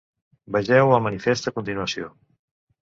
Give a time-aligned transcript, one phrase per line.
[0.55, 2.13] Vegeu el manifest a continuació.